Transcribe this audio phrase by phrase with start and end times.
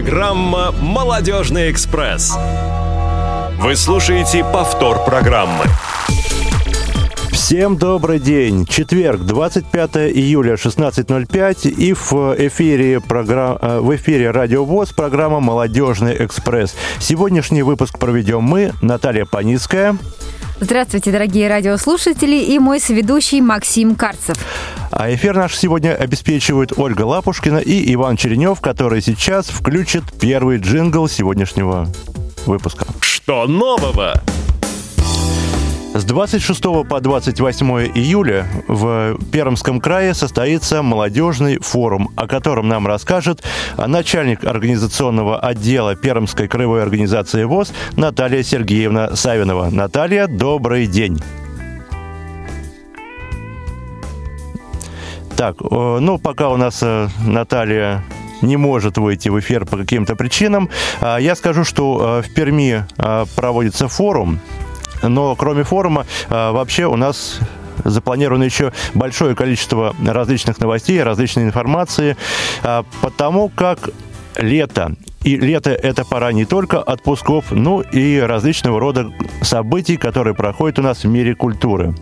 [0.00, 2.34] Программа «Молодежный экспресс».
[3.58, 5.66] Вы слушаете повтор программы.
[7.32, 8.64] Всем добрый день.
[8.64, 11.68] Четверг, 25 июля, 16.05.
[11.68, 13.58] И в эфире, программ...
[13.60, 16.74] Э, в эфире Радио ВОЗ программа «Молодежный экспресс».
[16.98, 19.98] Сегодняшний выпуск проведем мы, Наталья Паницкая.
[20.62, 24.36] Здравствуйте, дорогие радиослушатели, и мой соведущий Максим Карцев.
[24.90, 31.08] А эфир наш сегодня обеспечивают Ольга Лапушкина и Иван Черенев, который сейчас включит первый джингл
[31.08, 31.88] сегодняшнего
[32.44, 32.84] выпуска.
[33.00, 34.22] Что нового?
[35.92, 43.42] С 26 по 28 июля в Пермском крае состоится молодежный форум, о котором нам расскажет
[43.76, 49.70] начальник организационного отдела Пермской краевой организации ВОЗ Наталья Сергеевна Савинова.
[49.70, 51.18] Наталья, добрый день.
[55.36, 58.04] Так, ну, пока у нас э, Наталья
[58.42, 60.68] не может выйти в эфир по каким-то причинам,
[61.00, 64.38] а, я скажу, что э, в Перми э, проводится форум
[65.02, 67.38] но кроме форума, а, вообще у нас
[67.84, 72.16] запланировано еще большое количество различных новостей, различной информации,
[72.62, 73.90] а, потому как
[74.36, 74.94] лето.
[75.22, 79.12] И лето– это пора не только отпусков, но и различного рода
[79.42, 81.94] событий, которые проходят у нас в мире культуры.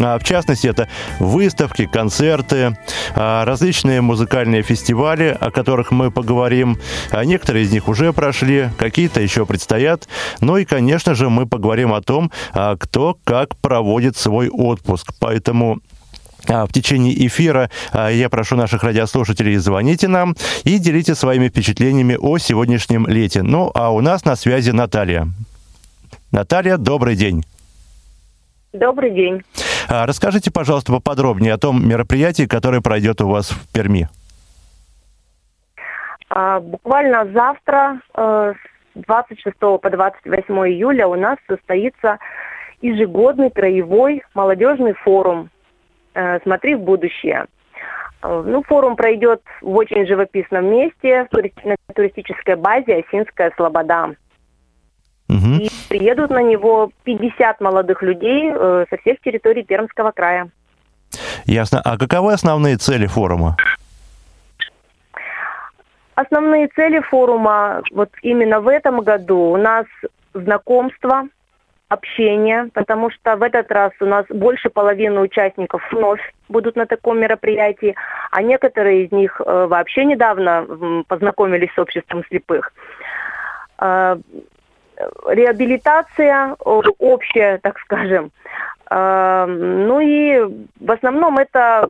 [0.00, 2.76] А, в частности, это выставки, концерты,
[3.14, 6.78] а, различные музыкальные фестивали, о которых мы поговорим.
[7.10, 10.08] А, некоторые из них уже прошли, какие-то еще предстоят.
[10.40, 12.30] Ну и, конечно же, мы поговорим о том,
[12.78, 15.12] кто как проводит свой отпуск.
[15.18, 15.80] Поэтому
[16.46, 23.06] в течение эфира я прошу наших радиослушателей звоните нам и делитесь своими впечатлениями о сегодняшнем
[23.06, 23.42] лете.
[23.42, 25.28] Ну, а у нас на связи Наталья.
[26.32, 27.44] Наталья, добрый день.
[28.72, 29.42] Добрый день.
[29.88, 34.08] А, расскажите, пожалуйста, поподробнее о том мероприятии, которое пройдет у вас в Перми.
[36.30, 38.54] А, буквально завтра, э,
[38.94, 42.18] с 26 по 28 июля, у нас состоится
[42.80, 45.50] ежегодный краевой молодежный форум
[46.14, 47.46] э, «Смотри в будущее».
[48.22, 51.28] Э, ну, форум пройдет в очень живописном месте,
[51.64, 54.14] на туристической базе «Осинская Слобода».
[55.32, 55.62] Угу.
[55.62, 60.50] И приедут на него 50 молодых людей э, со всех территорий Пермского края.
[61.44, 61.80] Ясно.
[61.84, 63.56] А каковы основные цели форума?
[66.14, 69.86] Основные цели форума вот именно в этом году у нас
[70.34, 71.24] знакомство,
[71.88, 77.20] общение, потому что в этот раз у нас больше половины участников вновь будут на таком
[77.20, 77.94] мероприятии,
[78.30, 82.72] а некоторые из них э, вообще недавно познакомились с обществом слепых.
[85.28, 88.30] Реабилитация общая, так скажем.
[88.86, 90.40] А, ну и
[90.80, 91.88] в основном это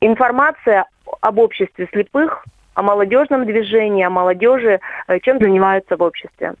[0.00, 0.86] информация
[1.20, 2.44] об обществе слепых,
[2.74, 6.54] о молодежном движении, о молодежи, э, чем занимаются в обществе.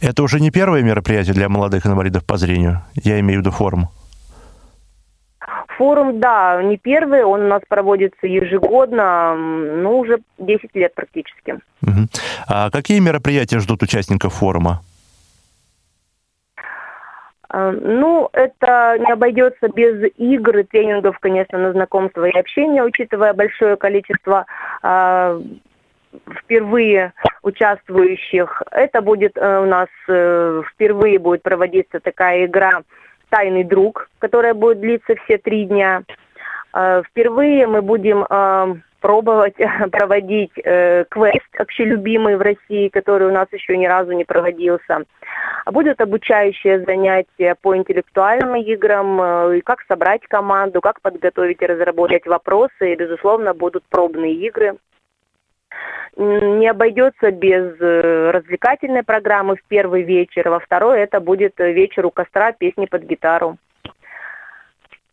[0.00, 3.88] Это уже не первое мероприятие для молодых инвалидов по зрению, я имею в виду форум.
[5.76, 11.58] Форум, да, не первый, он у нас проводится ежегодно, ну, уже 10 лет практически.
[11.82, 12.08] Угу.
[12.48, 14.80] А какие мероприятия ждут участников форума?
[17.48, 23.34] А, ну, это не обойдется без игр и тренингов, конечно, на знакомство и общение, учитывая
[23.34, 24.46] большое количество
[24.82, 25.40] э,
[26.38, 28.62] впервые участвующих.
[28.70, 32.82] Это будет э, у нас э, впервые будет проводиться такая игра
[33.30, 36.02] «Тайный друг», которая будет длиться все три дня.
[36.74, 39.56] Э, впервые мы будем э, пробовать
[39.92, 45.04] проводить э, квест общелюбимый в России, который у нас еще ни разу не проводился.
[45.66, 52.92] Будут обучающие занятия по интеллектуальным играм, и как собрать команду, как подготовить и разработать вопросы.
[52.92, 54.76] И, безусловно, будут пробные игры
[56.16, 62.10] не обойдется без э, развлекательной программы в первый вечер, во второй это будет вечер у
[62.10, 63.58] костра, песни под гитару.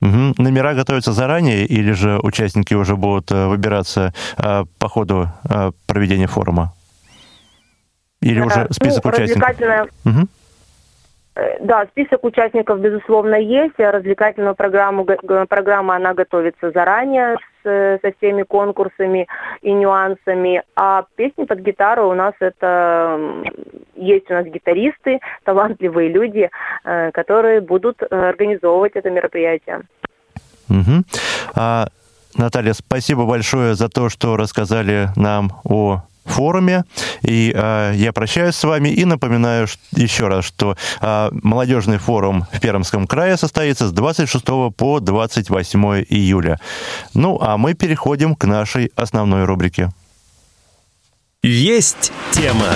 [0.01, 0.35] Угу.
[0.37, 5.27] Номера готовятся заранее или же участники уже будут э, выбираться э, по ходу
[5.87, 6.73] проведения форума?
[8.21, 9.49] Или да, уже список ну, участников?
[9.49, 9.87] Развлекательная...
[10.05, 10.27] Угу.
[11.35, 13.77] Э, да, список участников, безусловно, есть.
[13.77, 19.27] Развлекательную программу, программа, она готовится заранее со всеми конкурсами
[19.61, 20.63] и нюансами.
[20.75, 23.19] А песни под гитару у нас это...
[23.95, 26.49] Есть у нас гитаристы, талантливые люди,
[26.83, 29.81] э, которые будут э, организовывать это мероприятие.
[30.69, 31.03] Угу.
[31.55, 31.87] А,
[32.35, 36.85] Наталья, спасибо большое за то, что рассказали нам о форуме.
[37.21, 42.59] И э, я прощаюсь с вами и напоминаю еще раз, что э, молодежный форум в
[42.59, 46.59] Пермском крае состоится с 26 по 28 июля.
[47.13, 49.89] Ну, а мы переходим к нашей основной рубрике.
[51.43, 52.75] Есть тема.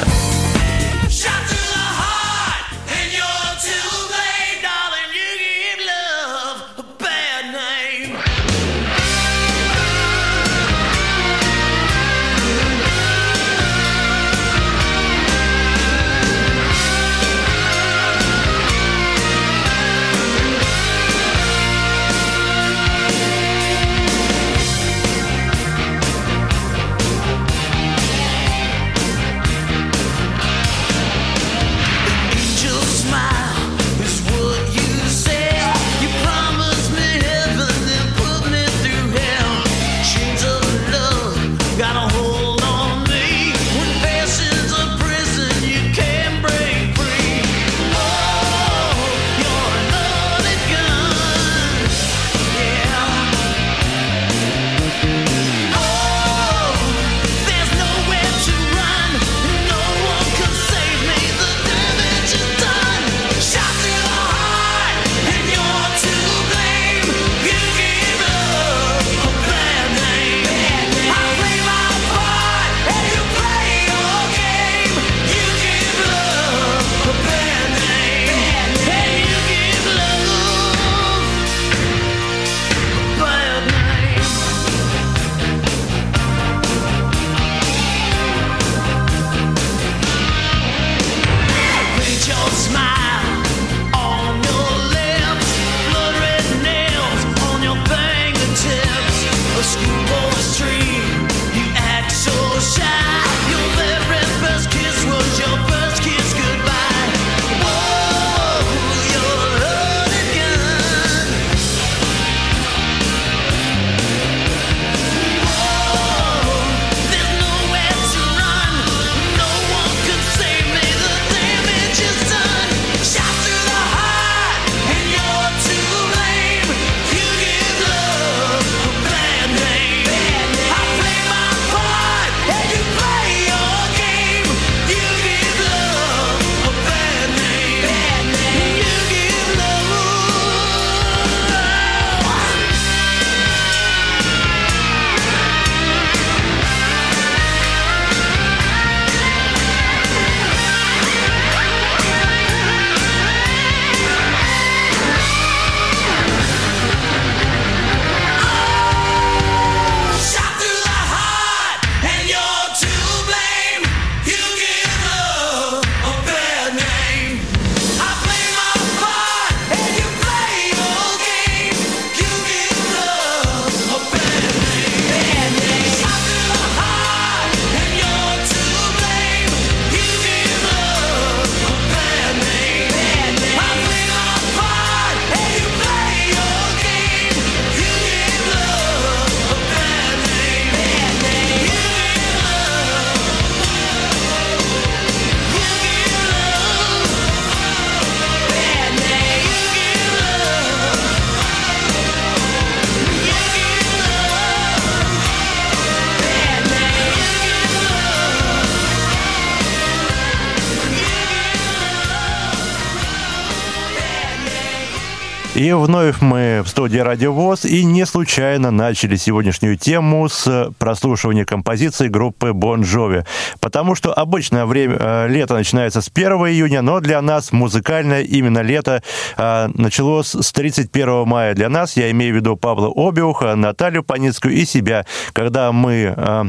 [215.58, 221.46] И вновь мы в студии Радио ВОЗ и не случайно начали сегодняшнюю тему с прослушивания
[221.46, 223.26] композиции группы Бон Джови.
[223.60, 228.60] Потому что обычное время, э, лето начинается с 1 июня, но для нас музыкальное именно
[228.60, 229.02] лето
[229.36, 231.56] э, началось с 31 мая.
[231.56, 236.44] Для нас, я имею в виду Павла Обиуха, Наталью Паницкую и себя, когда мы, э,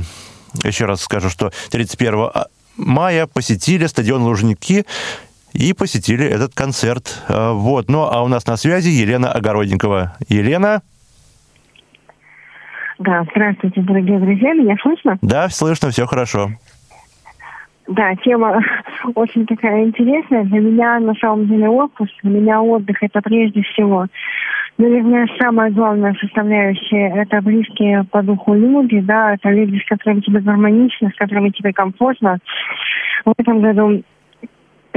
[0.65, 2.31] еще раз скажу, что 31
[2.77, 4.85] мая посетили стадион Лужники
[5.53, 7.23] и посетили этот концерт.
[7.29, 7.89] А, вот.
[7.89, 10.17] Ну, а у нас на связи Елена Огородникова.
[10.29, 10.83] Елена?
[12.99, 14.55] Да, здравствуйте, дорогие друзья.
[14.55, 15.19] Меня слышно?
[15.23, 16.51] Да, слышно, все хорошо.
[17.87, 18.61] Да, тема
[19.15, 20.45] очень такая интересная.
[20.45, 24.07] Для меня на самом деле отпуск, для меня отдых это прежде всего,
[24.77, 30.41] наверное, самая главная составляющая это близкие по духу люди, да, это люди, с которыми тебе
[30.41, 32.39] гармонично, с которыми тебе комфортно.
[33.25, 34.03] В этом году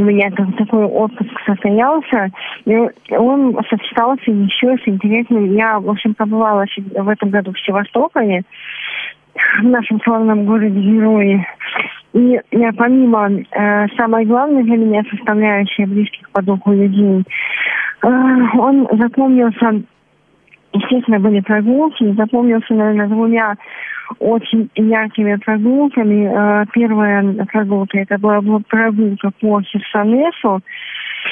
[0.01, 2.29] у меня там такой отпуск состоялся,
[2.65, 2.75] и
[3.12, 5.53] он сочетался еще с интересным.
[5.53, 6.65] Я, в общем, побывала
[6.96, 8.41] в этом году в Севастополе,
[9.60, 11.46] в нашем славном городе Герои.
[12.13, 17.24] И я, помимо э, самой главной для меня составляющей близких по духу людей,
[18.03, 18.08] э,
[18.58, 19.84] он запомнился,
[20.74, 23.55] естественно, были прогулки, запомнился, наверное, двумя
[24.19, 26.25] очень яркими прогулками.
[26.25, 30.61] Э, первая прогулка, это была прогулка по Херсонесу.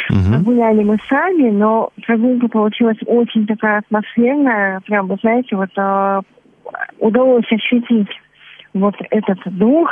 [0.09, 0.43] Угу.
[0.43, 4.81] Гуляли мы сами, но прогулка получилась очень такая атмосферная.
[4.81, 6.21] Прям, вы знаете, вот э,
[6.99, 8.09] удалось ощутить
[8.73, 9.89] вот этот дух,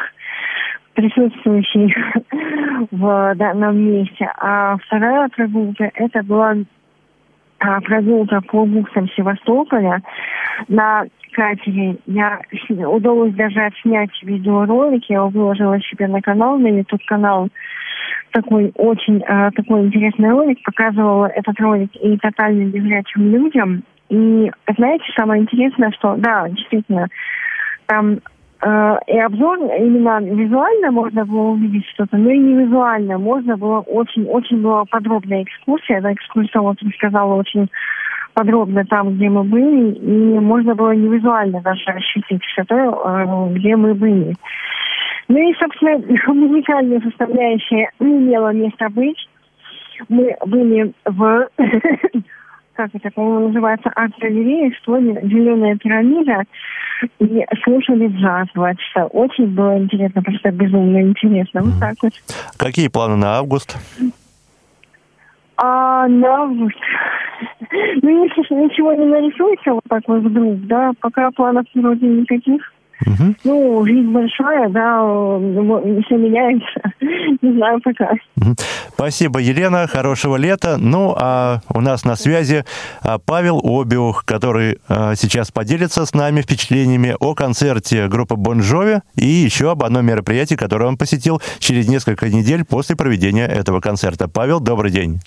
[0.93, 1.93] присутствующий
[2.91, 4.29] в данном месте.
[4.37, 6.55] А вторая прогулка, это была
[7.59, 10.01] а, прогулка по бухтам Севастополя
[10.67, 11.05] на
[11.37, 11.97] катере.
[12.07, 12.41] Я
[12.87, 17.49] удалось даже снять видеоролик, я его выложила себе на канал, на YouTube канал.
[18.31, 23.83] Такой очень э, такой интересный ролик, показывала этот ролик и тотально незрячим людям.
[24.09, 27.07] И знаете, самое интересное, что да, действительно,
[27.85, 28.19] там
[28.61, 33.17] э, и обзор именно визуально можно было увидеть что-то, но и не визуально.
[33.17, 35.99] Можно было очень, очень была подробная экскурсия.
[35.99, 37.69] Эта экскурсовод рассказала очень
[38.37, 43.53] подробно там, где мы были, и можно было не визуально даже ощутить все то, э,
[43.55, 44.35] где мы были.
[45.27, 45.97] Ну и, собственно,
[46.33, 49.17] музыкальная составляющая не имела места быть.
[50.07, 51.47] Мы были в
[52.75, 56.43] как это, по-моему, называется, арт-галерея, что «Зеленая пирамида»,
[57.17, 59.07] и слушали джаз два часа.
[59.07, 61.63] Очень было интересно, просто безумно интересно.
[61.63, 62.13] Вот так вот.
[62.57, 63.75] Какие планы на август?
[65.57, 66.77] А на август?
[68.01, 72.61] Ну, если ничего не нарисуется вот так вот вдруг, да, пока планов вроде никаких.
[73.05, 73.35] Угу.
[73.43, 75.03] Ну, жизнь большая, да,
[76.05, 76.81] все меняется.
[77.41, 78.11] Не знаю пока.
[78.37, 78.55] Угу.
[78.93, 79.87] Спасибо, Елена.
[79.87, 80.77] Хорошего лета.
[80.79, 82.65] Ну, а у нас на связи
[83.03, 89.27] а, Павел Обиух, который а, сейчас поделится с нами впечатлениями о концерте группы Бонжови и
[89.27, 94.27] еще об одном мероприятии, которое он посетил через несколько недель после проведения этого концерта.
[94.27, 95.19] Павел, добрый день.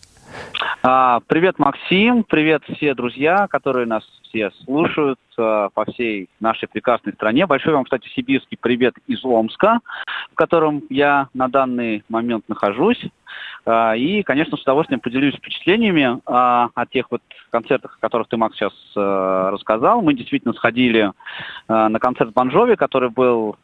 [0.82, 2.25] А, привет, Максим.
[2.25, 7.47] Привет все друзья, которые нас все слушают а, по всей нашей прекрасной стране.
[7.47, 9.80] Большой вам, кстати, сибирский привет из Омска,
[10.32, 13.04] в котором я на данный момент нахожусь.
[13.66, 18.56] А, и, конечно, с удовольствием поделюсь впечатлениями о тех вот концертах, о которых ты, Макс,
[18.56, 20.02] сейчас рассказал.
[20.02, 21.12] Мы действительно сходили
[21.68, 23.56] на концерт Бонжови, который был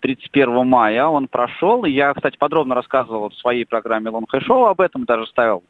[0.00, 1.06] 31 мая.
[1.06, 1.84] Он прошел.
[1.84, 5.62] Я, кстати, подробно рассказывал в своей программе Long Show об этом, даже ставил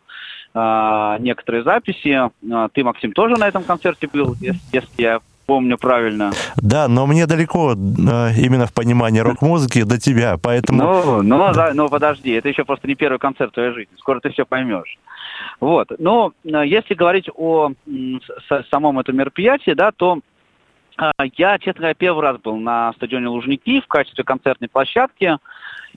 [0.58, 2.30] а, некоторые записи.
[2.50, 6.32] А, ты, Максим, тоже на этом концерте был, если я помню правильно.
[6.56, 10.82] Да, но мне далеко а, именно в понимании рок-музыки до тебя, поэтому...
[10.82, 14.20] Ну, ну, да, ну, подожди, это еще просто не первый концерт в твоей жизни, скоро
[14.20, 14.98] ты все поймешь.
[15.60, 17.72] Вот, но если говорить о
[18.70, 20.20] самом этом мероприятии, да, то
[21.36, 25.36] я, честно говоря, первый раз был на стадионе Лужники в качестве концертной площадки.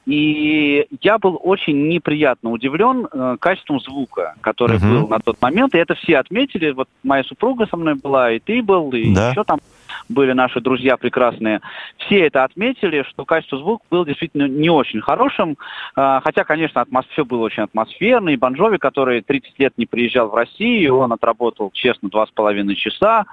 [0.10, 5.02] И я был очень неприятно удивлен э, качеством звука, который uh-huh.
[5.02, 5.76] был на тот момент.
[5.76, 6.72] И это все отметили.
[6.72, 9.30] Вот моя супруга со мной была, и ты был, и да.
[9.30, 9.60] еще там
[10.08, 11.62] были наши друзья прекрасные,
[11.98, 15.58] все это отметили, что качество звука было действительно не очень хорошим,
[15.96, 20.36] а, хотя, конечно, все было очень атмосферно, и Бонжови, который 30 лет не приезжал в
[20.36, 23.26] Россию, он отработал, честно, два с половиной часа,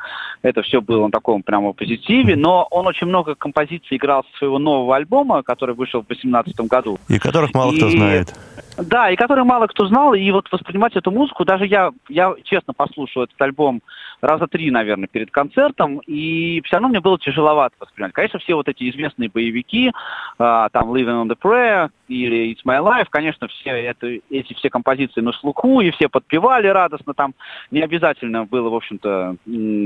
[0.43, 4.59] это все было на таком прямо позитиве, но он очень много композиций играл с своего
[4.59, 6.99] нового альбома, который вышел в 2018 году.
[7.09, 7.77] И которых мало и...
[7.77, 8.35] кто знает.
[8.79, 12.75] Да, и который мало кто знал, и вот воспринимать эту музыку, даже я, я честно
[12.75, 13.83] послушал этот альбом
[14.21, 18.13] раза три, наверное, перед концертом, и все равно мне было тяжеловато воспринимать.
[18.13, 19.93] Конечно, все вот эти известные боевики,
[20.39, 24.71] а, там Living on the Prayer или It's My Life, конечно, все это, эти все
[24.71, 27.35] композиции на слуху, и все подпевали радостно, там
[27.71, 29.37] не обязательно было, в общем-то,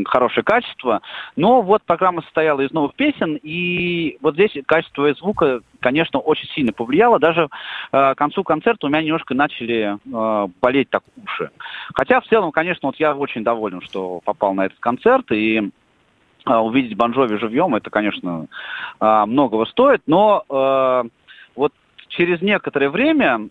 [0.07, 1.01] хорошее качество,
[1.37, 6.73] но вот программа состояла из новых песен, и вот здесь качество звука, конечно, очень сильно
[6.73, 7.49] повлияло, даже
[7.93, 11.51] э, к концу концерта у меня немножко начали э, болеть так уши.
[11.95, 15.71] Хотя в целом, конечно, вот я очень доволен, что попал на этот концерт, и
[16.45, 18.47] а, увидеть Бонжови живьем, это, конечно,
[18.99, 21.05] а, многого стоит, но а,
[21.55, 21.73] вот
[22.09, 23.49] через некоторое время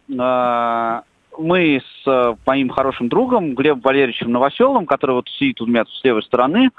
[1.40, 6.24] мы с моим хорошим другом Глебом Валерьевичем Новоселовым, который вот сидит у меня с левой
[6.24, 6.70] стороны,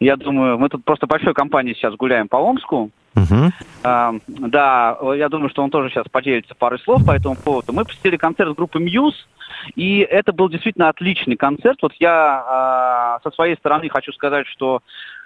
[0.00, 3.50] я думаю, мы тут просто большой компанией сейчас гуляем по Омску, Uh-huh.
[3.84, 7.74] А, да, я думаю, что он тоже сейчас поделится парой слов по этому поводу.
[7.74, 9.26] Мы посетили концерт группы Muse,
[9.74, 11.76] и это был действительно отличный концерт.
[11.82, 15.21] Вот я а, со своей стороны хочу сказать, что Э,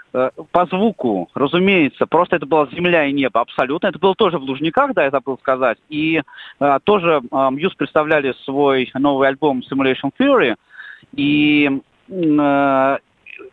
[0.50, 3.88] по звуку, разумеется, просто это была земля и небо, абсолютно.
[3.88, 5.78] Это было тоже в Лужниках, да, я забыл сказать.
[5.88, 6.22] И
[6.60, 10.56] э, тоже э, Мьюз представляли свой новый альбом Simulation Theory.
[11.14, 12.98] И э,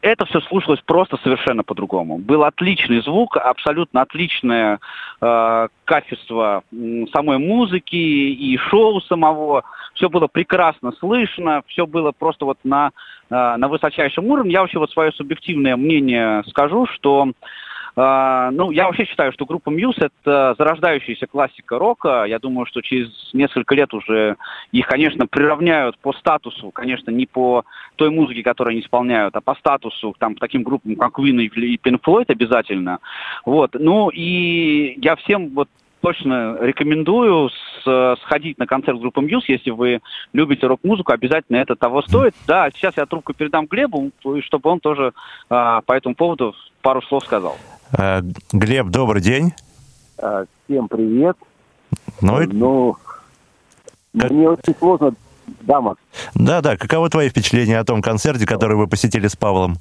[0.01, 2.17] это все слушалось просто совершенно по-другому.
[2.17, 4.79] Был отличный звук, абсолютно отличное
[5.21, 6.63] э, качество
[7.13, 9.63] самой музыки и шоу самого.
[9.93, 12.91] Все было прекрасно слышно, все было просто вот на,
[13.29, 14.53] э, на высочайшем уровне.
[14.53, 17.31] Я вообще вот свое субъективное мнение скажу, что
[17.95, 22.25] ну, я вообще считаю, что группа Muse это зарождающаяся классика рока.
[22.27, 24.37] Я думаю, что через несколько лет уже
[24.71, 29.53] их, конечно, приравняют по статусу, конечно, не по той музыке, которую они исполняют, а по
[29.55, 32.99] статусу, там, таким группам, как Queen и Pink Floyd обязательно.
[33.45, 33.75] Вот.
[33.75, 35.69] Ну, и я всем вот
[36.03, 40.01] точно рекомендую с, сходить на концерт группы Мьюз, если вы
[40.33, 42.35] любите рок-музыку, обязательно это того стоит.
[42.45, 45.13] Да, сейчас я трубку передам Глебу, чтобы он тоже
[45.49, 47.57] а, по этому поводу пару слов сказал.
[47.95, 48.21] А,
[48.51, 49.53] Глеб, добрый день.
[50.17, 51.37] А, всем привет.
[52.21, 52.95] Ну, ну
[54.17, 54.31] как...
[54.31, 55.13] мне очень сложно.
[55.61, 56.01] Да, Макс.
[56.33, 56.75] Да, да.
[56.75, 59.75] Каково твои впечатления о том концерте, который вы посетили с Павлом?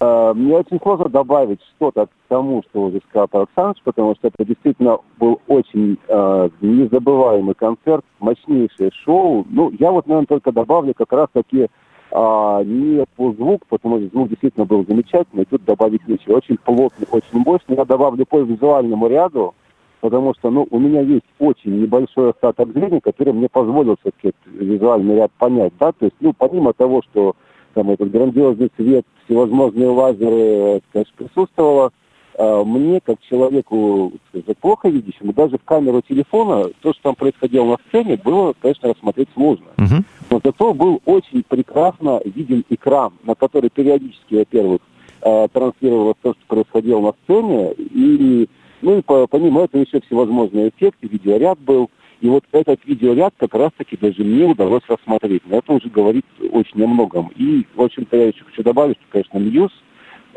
[0.00, 4.44] Э, мне очень сложно добавить что-то к тому, что уже сказал Александр, потому что это
[4.44, 9.46] действительно был очень э, незабываемый концерт, мощнейшее шоу.
[9.50, 11.68] Ну, я вот, наверное, только добавлю как раз-таки
[12.14, 16.36] э, не по звуку, потому что звук действительно был замечательный, тут добавить нечего.
[16.36, 17.76] Очень плотный, очень мощный.
[17.76, 19.54] Я добавлю по визуальному ряду,
[20.00, 25.16] потому что, ну, у меня есть очень небольшой остаток зрения, который мне позволил все-таки визуальный
[25.16, 27.34] ряд понять, да, то есть, ну, помимо того, что
[27.74, 31.92] там этот грандиозный цвет, всевозможные лазеры, конечно, присутствовало.
[32.36, 37.64] А, мне, как человеку сказать, плохо видящему, даже в камеру телефона то, что там происходило
[37.64, 39.66] на сцене, было, конечно, рассмотреть сложно.
[39.76, 40.04] Uh-huh.
[40.30, 44.80] Но зато был очень прекрасно виден экран, на который периодически, во-первых,
[45.22, 48.48] а, транслировалось то, что происходило на сцене, и,
[48.82, 51.90] ну и помимо этого еще всевозможные эффекты, видеоряд был.
[52.20, 55.42] И вот этот видеоряд как раз-таки даже мне удалось рассмотреть.
[55.46, 57.30] Но это уже говорит очень о многом.
[57.36, 59.70] И, в общем-то, я еще хочу добавить, что, конечно, Мьюз,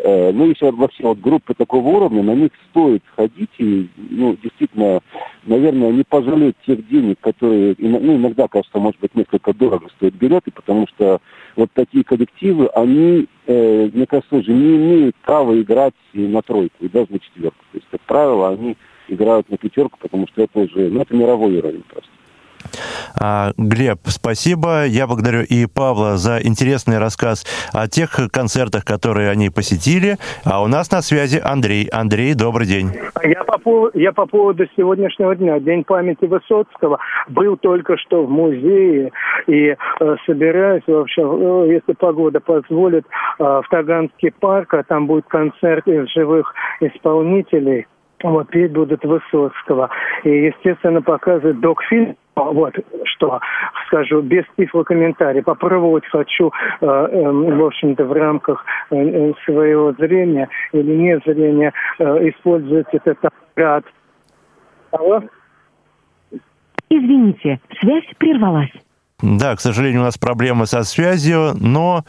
[0.04, 5.02] ну, если вообще вот группы такого уровня, на них стоит ходить и, ну, действительно,
[5.44, 10.52] наверное, не пожалеть тех денег, которые, ну, иногда, кажется, может быть, несколько дорого стоят билеты,
[10.52, 11.20] потому что
[11.56, 16.90] вот такие коллективы, они, э, мне кажется, уже не имеют права играть на тройку и
[16.90, 17.64] даже на четверку.
[17.72, 18.78] То есть, как правило, они
[19.08, 22.12] играют на пятерку, потому что это уже, ну, это мировой уровень просто.
[23.20, 24.86] А, Глеб, спасибо.
[24.86, 30.18] Я благодарю и Павла за интересный рассказ о тех концертах, которые они посетили.
[30.46, 31.88] А у нас на связи Андрей.
[31.92, 32.92] Андрей, добрый день.
[33.24, 38.30] Я по, поводу, я по поводу сегодняшнего дня, День памяти Высоцкого, был только что в
[38.30, 39.12] музее
[39.48, 43.06] и э, собираюсь вообще, э, если погода позволит,
[43.40, 47.88] э, в Таганский парк, а там будет концерт из живых исполнителей
[48.24, 49.90] вот, петь будут Высоцкого.
[50.24, 52.74] И, естественно, показывают док-фильм, вот,
[53.06, 53.40] что
[53.88, 55.42] скажу, без тифлокомментария.
[55.44, 61.74] Попробовать хочу, э, э, в общем-то, в рамках э, э своего зрения или не зрения
[62.00, 63.86] э, использовать этот аппарат.
[64.92, 65.22] Алло?
[66.90, 68.72] Извините, связь прервалась.
[69.22, 72.04] Да, к сожалению, у нас проблемы со связью, но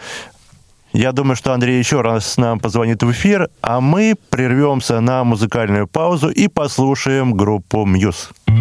[0.93, 5.87] я думаю, что Андрей еще раз нам позвонит в эфир, а мы прервемся на музыкальную
[5.87, 8.31] паузу и послушаем группу «Мьюз».
[8.47, 8.53] А,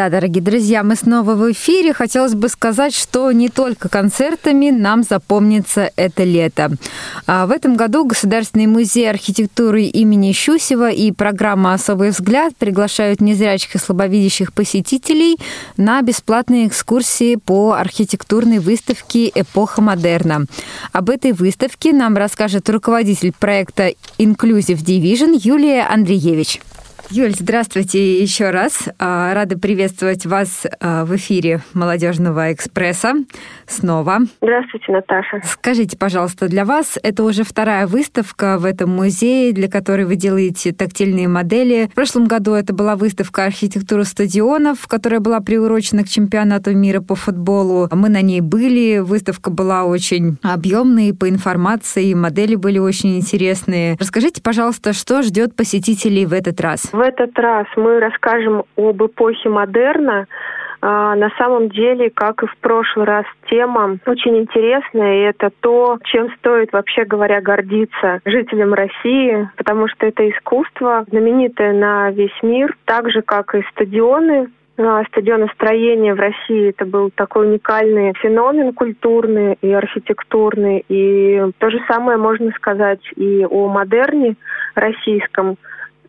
[0.00, 1.92] да, дорогие друзья, мы снова в эфире.
[1.92, 6.70] Хотелось бы сказать, что не только концертами нам запомнится это лето.
[7.26, 13.74] А в этом году Государственный музей архитектуры имени Щусева и программа «Особый взгляд» приглашают незрячих
[13.74, 15.36] и слабовидящих посетителей
[15.76, 20.46] на бесплатные экскурсии по архитектурной выставке «Эпоха модерна».
[20.92, 26.58] Об этой выставке нам расскажет руководитель проекта Inclusive Division Юлия Андреевич.
[27.12, 28.88] Юль, здравствуйте еще раз.
[29.00, 33.14] А, рады приветствовать вас а, в эфире «Молодежного экспресса»
[33.66, 34.18] снова.
[34.40, 35.40] Здравствуйте, Наташа.
[35.42, 40.72] Скажите, пожалуйста, для вас это уже вторая выставка в этом музее, для которой вы делаете
[40.72, 41.88] тактильные модели.
[41.90, 47.16] В прошлом году это была выставка архитектуры стадионов, которая была приурочена к чемпионату мира по
[47.16, 47.88] футболу.
[47.90, 48.98] Мы на ней были.
[48.98, 53.96] Выставка была очень объемной по информации, модели были очень интересные.
[53.98, 56.88] Расскажите, пожалуйста, что ждет посетителей в этот раз?
[57.00, 60.26] В этот раз мы расскажем об эпохе модерна.
[60.82, 65.98] А, на самом деле, как и в прошлый раз, тема очень интересная, и это то,
[66.04, 72.76] чем стоит, вообще говоря, гордиться жителям России, потому что это искусство, знаменитое на весь мир,
[72.84, 79.56] так же, как и стадионы, а, стадионостроение в России это был такой уникальный феномен культурный
[79.62, 80.84] и архитектурный.
[80.90, 84.36] И то же самое можно сказать и о модерне
[84.74, 85.56] российском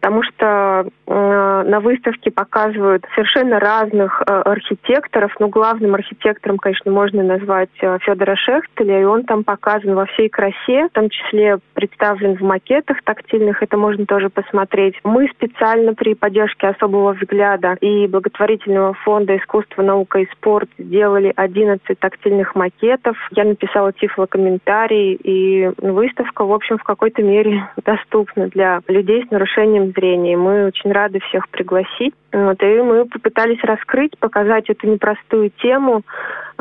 [0.01, 5.31] потому что э, на выставке показывают совершенно разных э, архитекторов.
[5.39, 10.27] Ну, главным архитектором, конечно, можно назвать э, Федора Шехтеля, и он там показан во всей
[10.27, 14.95] красе, в том числе представлен в макетах тактильных, это можно тоже посмотреть.
[15.03, 21.99] Мы специально при поддержке особого взгляда и благотворительного фонда искусства, наука и спорт сделали 11
[21.99, 23.15] тактильных макетов.
[23.31, 29.90] Я написала тифлокомментарий, и выставка, в общем, в какой-то мере доступна для людей с нарушением
[29.91, 30.37] зрения.
[30.37, 32.13] Мы очень рады всех пригласить.
[32.31, 36.03] Вот, и мы попытались раскрыть, показать эту непростую тему,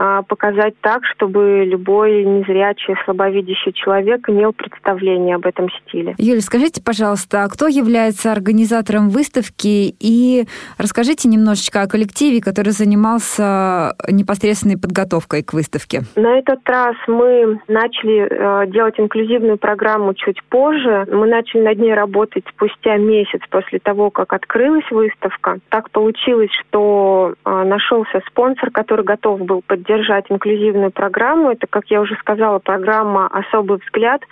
[0.03, 6.15] а, показать так, чтобы любой незрячий, слабовидящий человек имел представление об этом стиле.
[6.17, 10.47] Юля, скажите, пожалуйста, а кто является организатором выставки и
[10.79, 16.01] расскажите немножечко о коллективе, который занимался непосредственной подготовкой к выставке.
[16.17, 21.07] На этот раз мы начали э, делать инклюзивную программу чуть позже.
[21.13, 25.60] Мы начали над ней работать спустя месяц после того, как открылась выставка.
[25.69, 31.51] Так получилось, что э, нашелся спонсор, который готов был поддержать инклюзивную программу.
[31.51, 34.23] Это, как я уже сказала, программа «Особый взгляд»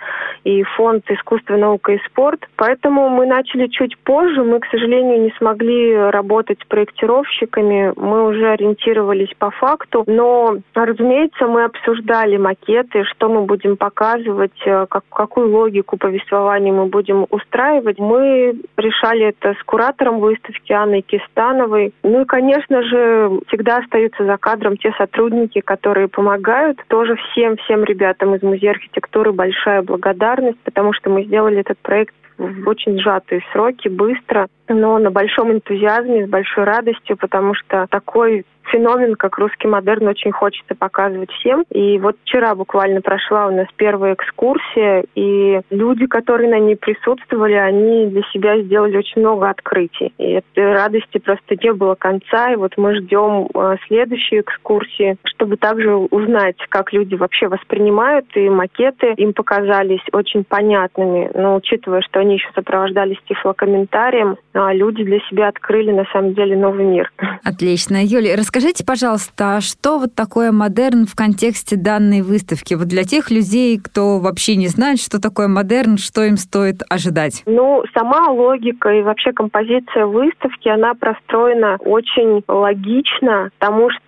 [0.43, 2.47] и фонд «Искусство, наука и спорт».
[2.55, 4.43] Поэтому мы начали чуть позже.
[4.43, 7.93] Мы, к сожалению, не смогли работать с проектировщиками.
[7.95, 10.03] Мы уже ориентировались по факту.
[10.07, 16.85] Но, разумеется, мы обсуждали макеты, что мы будем показывать, э, как, какую логику повествования мы
[16.87, 17.99] будем устраивать.
[17.99, 21.93] Мы решали это с куратором выставки Анной Кистановой.
[22.03, 26.79] Ну и, конечно же, всегда остаются за кадром те сотрудники, которые помогают.
[26.87, 32.67] Тоже всем-всем ребятам из Музея архитектуры большая благодарность, потому что мы сделали этот проект в
[32.67, 39.15] очень сжатые сроки, быстро, но на большом энтузиазме, с большой радостью, потому что такой феномен,
[39.15, 41.63] как русский модерн, очень хочется показывать всем.
[41.71, 47.53] И вот вчера буквально прошла у нас первая экскурсия, и люди, которые на ней присутствовали,
[47.53, 50.13] они для себя сделали очень много открытий.
[50.17, 55.57] И этой радости просто не было конца, и вот мы ждем э, следующей экскурсии, чтобы
[55.57, 62.19] также узнать, как люди вообще воспринимают, и макеты им показались очень понятными, но учитывая, что
[62.19, 67.11] они еще сопровождались тифлокомментарием, а люди для себя открыли на самом деле новый мир.
[67.43, 68.03] Отлично.
[68.03, 72.73] Юлия, расскажи Скажите, пожалуйста, а что вот такое модерн в контексте данной выставки?
[72.73, 77.41] Вот для тех людей, кто вообще не знает, что такое модерн, что им стоит ожидать?
[77.47, 84.01] Ну, сама логика и вообще композиция выставки, она простроена очень логично, потому что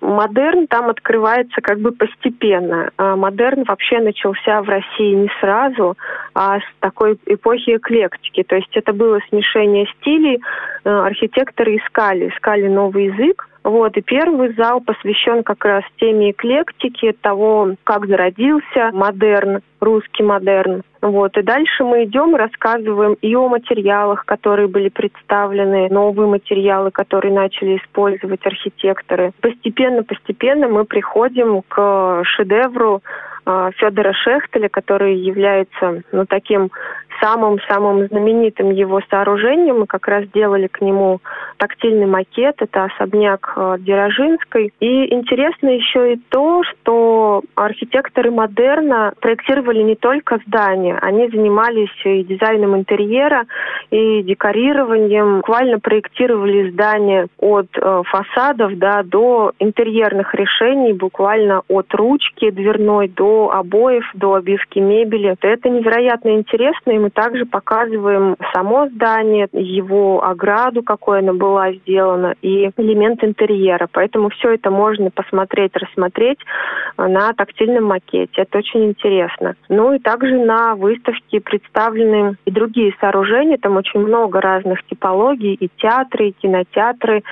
[0.00, 2.90] модерн там открывается как бы постепенно.
[2.96, 5.96] А модерн вообще начался в России не сразу,
[6.34, 8.42] а с такой эпохи эклектики.
[8.44, 10.40] То есть это было смешение стилей.
[10.84, 17.12] Э, архитекторы искали, искали новый язык, вот, и первый зал посвящен как раз теме эклектики,
[17.20, 20.82] того, как зародился модерн, русский модерн.
[21.02, 27.32] Вот, и дальше мы идем, рассказываем и о материалах, которые были представлены, новые материалы, которые
[27.32, 29.32] начали использовать архитекторы.
[29.40, 33.02] Постепенно-постепенно мы приходим к шедевру
[33.46, 36.70] а, Федора Шехтеля, который является ну, таким
[37.20, 39.80] самым-самым знаменитым его сооружением.
[39.80, 41.20] Мы как раз делали к нему
[41.58, 42.56] тактильный макет.
[42.60, 44.72] Это особняк э, Дзержинской.
[44.80, 50.98] И интересно еще и то, что архитекторы модерна проектировали не только здания.
[51.00, 53.44] Они занимались и дизайном интерьера,
[53.90, 55.38] и декорированием.
[55.38, 63.50] Буквально проектировали здания от э, фасадов да, до интерьерных решений, буквально от ручки дверной до
[63.52, 65.36] обоев, до обивки мебели.
[65.40, 72.34] Это невероятно интересно, и мы также показываем само здание, его ограду, какой она была сделана,
[72.42, 73.88] и элемент интерьера.
[73.92, 76.38] Поэтому все это можно посмотреть, рассмотреть
[76.96, 78.42] на тактильном макете.
[78.42, 79.54] Это очень интересно.
[79.68, 83.58] Ну и также на выставке представлены и другие сооружения.
[83.58, 87.22] Там очень много разных типологий, и театры, и кинотеатры,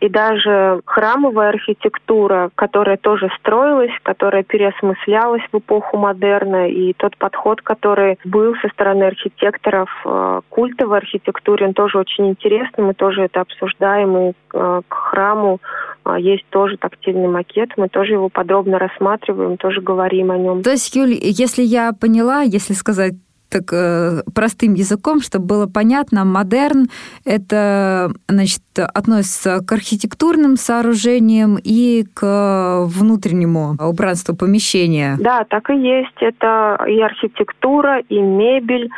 [0.00, 7.62] и даже храмовая архитектура, которая тоже строилась, которая переосмыслялась в эпоху модерна, и тот подход,
[7.62, 13.40] который был со стороны архитекторов э, культовой архитектуре, он тоже очень интересный, мы тоже это
[13.40, 15.60] обсуждаем, и э, к храму
[16.04, 20.62] э, есть тоже тактильный макет, мы тоже его подробно рассматриваем, тоже говорим о нем.
[20.62, 23.14] То есть, Юль, если я поняла, если сказать
[23.52, 26.88] так э, простым языком, чтобы было понятно, модерн
[27.24, 35.16] это значит, относится к архитектурным сооружениям и к внутреннему убранству помещения.
[35.20, 36.16] Да, так и есть.
[36.20, 38.88] Это и архитектура, и мебель,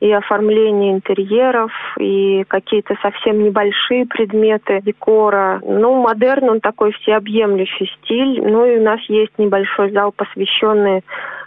[0.00, 5.60] и оформление интерьеров, и какие-то совсем небольшие предметы декора.
[5.64, 8.42] Ну, модерн, он такой всеобъемлющий стиль.
[8.42, 11.02] Ну и у нас есть небольшой зал, посвященный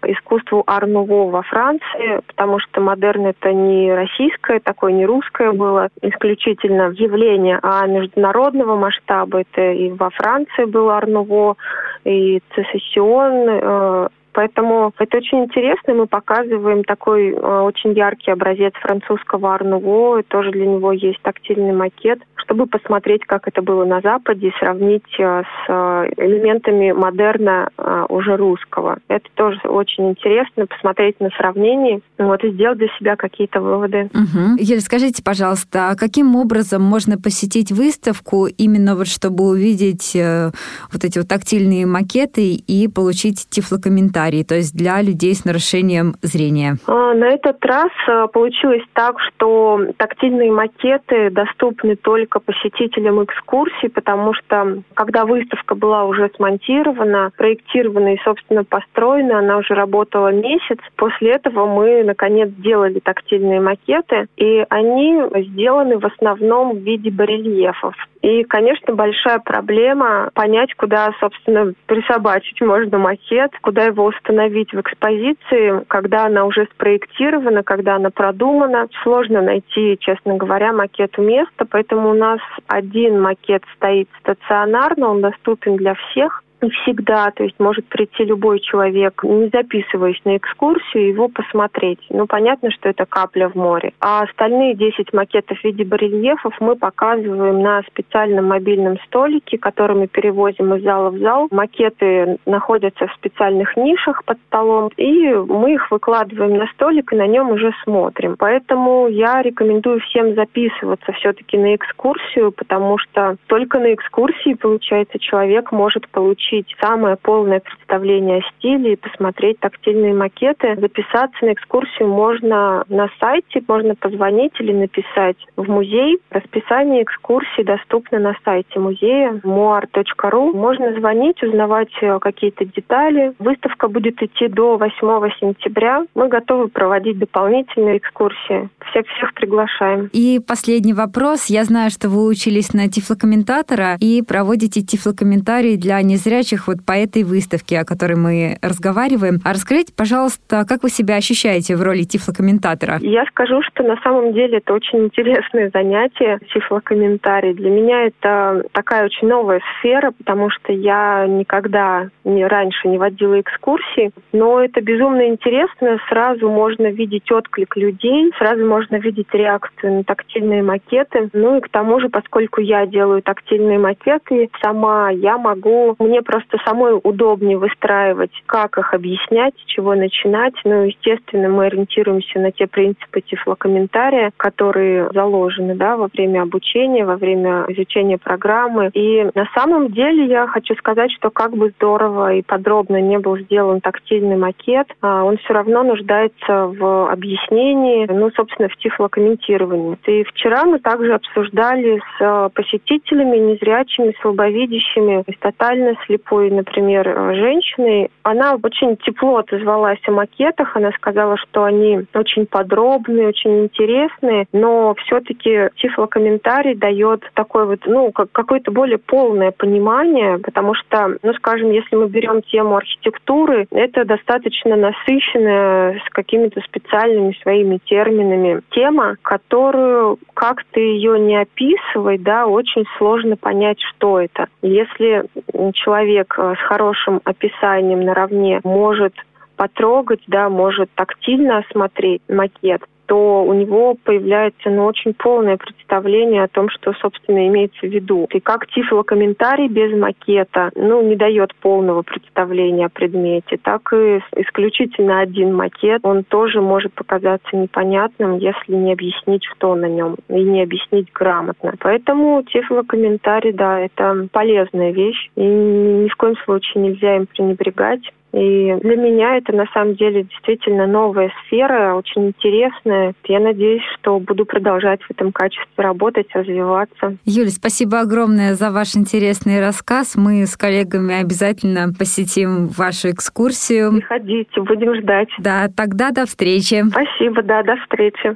[0.06, 6.92] искусству Арнуво во Франции, потому что модерн это не российское, такое не русское было исключительно
[6.92, 9.42] явление, а международного масштаба.
[9.42, 11.56] Это и во Франции был Арнуво,
[12.04, 15.96] и Цессион, э, Поэтому это очень интересно.
[15.96, 20.22] Мы показываем такой э, очень яркий образец французского арнуво.
[20.22, 25.42] Тоже для него есть тактильный макет, чтобы посмотреть, как это было на Западе, сравнить э,
[25.42, 27.70] с э, элементами модерна
[28.10, 29.00] уже русского.
[29.08, 34.10] Это тоже очень интересно, посмотреть на сравнение вот, и сделать для себя какие-то выводы.
[34.14, 34.58] Угу.
[34.60, 40.52] Ель, скажите, пожалуйста, а каким образом можно посетить выставку именно вот чтобы увидеть э,
[40.92, 44.27] вот эти вот тактильные макеты и получить тифлокомментарий?
[44.28, 46.78] Сценарий, то есть для людей с нарушением зрения?
[46.88, 54.34] А, на этот раз а, получилось так, что тактильные макеты доступны только посетителям экскурсий, потому
[54.34, 60.80] что когда выставка была уже смонтирована, проектирована и, собственно, построена, она уже работала месяц.
[60.96, 67.96] После этого мы, наконец, сделали тактильные макеты, и они сделаны в основном в виде барельефов.
[68.22, 75.84] И, конечно, большая проблема понять, куда, собственно, присобачить можно макет, куда его установить в экспозиции,
[75.88, 78.88] когда она уже спроектирована, когда она продумана.
[79.04, 85.78] Сложно найти, честно говоря, макету места, поэтому у нас один макет стоит стационарно, он доступен
[85.78, 92.00] для всех всегда, то есть может прийти любой человек, не записываясь на экскурсию, его посмотреть.
[92.10, 93.94] Ну, понятно, что это капля в море.
[94.00, 100.08] А остальные 10 макетов в виде барельефов мы показываем на специальном мобильном столике, который мы
[100.08, 101.48] перевозим из зала в зал.
[101.52, 107.28] Макеты находятся в специальных нишах под столом, и мы их выкладываем на столик и на
[107.28, 108.36] нем уже смотрим.
[108.38, 115.72] Поэтому я рекомендую всем записываться все-таки на экскурсию, потому что только на экскурсии, получается, человек
[115.72, 120.76] может получить получить самое полное представление о стиле и посмотреть тактильные макеты.
[120.80, 126.20] Записаться на экскурсию можно на сайте, можно позвонить или написать в музей.
[126.30, 130.54] Расписание экскурсий доступно на сайте музея moar.ru.
[130.54, 133.34] Можно звонить, узнавать э, какие-то детали.
[133.40, 136.06] Выставка будет идти до 8 сентября.
[136.16, 138.70] Мы готовы проводить дополнительные экскурсии.
[138.90, 140.10] Всех всех приглашаем.
[140.14, 141.46] И последний вопрос.
[141.48, 146.92] Я знаю, что вы учились на тифлокомментатора и проводите тифлокомментарии для незрячих незрячих вот по
[146.92, 149.40] этой выставке, о которой мы разговариваем.
[149.44, 152.98] А расскажите, пожалуйста, как вы себя ощущаете в роли тифлокомментатора?
[153.02, 157.54] Я скажу, что на самом деле это очень интересное занятие, тифлокомментарий.
[157.54, 163.40] Для меня это такая очень новая сфера, потому что я никогда не, раньше не водила
[163.40, 165.98] экскурсии, но это безумно интересно.
[166.10, 171.30] Сразу можно видеть отклик людей, сразу можно видеть реакцию на тактильные макеты.
[171.34, 176.58] Ну и к тому же, поскольку я делаю тактильные макеты сама, я могу, мне просто
[176.66, 180.54] самой удобнее выстраивать, как их объяснять, с чего начинать.
[180.66, 187.16] Ну, естественно, мы ориентируемся на те принципы тифлокомментария, которые заложены да, во время обучения, во
[187.16, 188.90] время изучения программы.
[188.94, 193.38] И на самом деле я хочу сказать, что как бы здорово и подробно не был
[193.38, 199.98] сделан тактильный макет, а он все равно нуждается в объяснении, ну, собственно, в тифлокомментировании.
[200.06, 208.10] И вчера мы также обсуждали с посетителями, незрячими, слабовидящими, с тотально слепой, например, женщиной.
[208.24, 210.76] Она очень тепло отозвалась о макетах.
[210.76, 218.12] Она сказала, что они очень подробные, очень интересные, но все-таки тифлокомментарий дает такой вот, ну,
[218.12, 224.06] как, какое-то более полное понимание, потому что, ну, скажем, если мы берем тему архитектуры, это
[224.06, 232.48] достаточно насыщенная с какими-то специальными своими терминами тема, которую, как ты ее не описывай, да,
[232.48, 234.48] очень сложно понять, что это.
[234.62, 235.26] Если
[235.74, 236.07] человек
[236.38, 239.14] э, с хорошим описанием наравне может
[239.56, 246.48] потрогать, да, может тактильно осмотреть макет, то у него появляется ну, очень полное представление о
[246.48, 248.28] том, что, собственно, имеется в виду.
[248.32, 255.22] И как тифлокомментарий без макета ну, не дает полного представления о предмете, так и исключительно
[255.22, 260.62] один макет, он тоже может показаться непонятным, если не объяснить, что на нем, и не
[260.62, 261.74] объяснить грамотно.
[261.80, 268.02] Поэтому тифлокомментарий, да, это полезная вещь, и ни в коем случае нельзя им пренебрегать.
[268.34, 273.14] И для меня это на самом деле действительно новая сфера, очень интересная.
[273.26, 277.18] Я надеюсь, что буду продолжать в этом качестве работать, развиваться.
[277.26, 280.16] Юля, спасибо огромное за ваш интересный рассказ.
[280.16, 283.94] Мы с коллегами обязательно посетим вашу экскурсию.
[283.94, 285.30] Приходите, будем ждать.
[285.40, 286.84] Да, тогда до встречи.
[286.90, 288.36] Спасибо, да, до встречи.